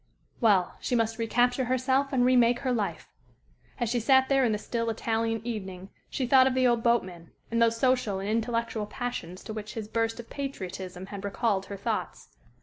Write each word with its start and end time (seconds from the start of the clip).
Well, 0.39 0.77
she 0.79 0.95
must 0.95 1.19
recapture 1.19 1.65
herself 1.65 2.11
and 2.11 2.25
remake 2.25 2.61
her 2.61 2.73
life. 2.73 3.07
As 3.79 3.87
she 3.87 3.99
sat 3.99 4.29
there 4.29 4.43
in 4.43 4.51
the 4.51 4.57
still 4.57 4.89
Italian 4.89 5.45
evening 5.45 5.89
she 6.09 6.25
thought 6.25 6.47
of 6.47 6.55
the 6.55 6.65
old 6.65 6.81
boatman, 6.81 7.29
and 7.51 7.61
those 7.61 7.77
social 7.77 8.17
and 8.17 8.27
intellectual 8.27 8.87
passions 8.87 9.43
to 9.43 9.53
which 9.53 9.75
his 9.75 9.87
burst 9.87 10.19
of 10.19 10.27
patriotism 10.27 11.05
had 11.13 11.23
recalled 11.23 11.67
her 11.67 11.77
thoughts. 11.77 12.29